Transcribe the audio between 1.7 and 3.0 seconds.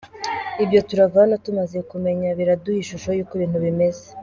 kumenya biraduha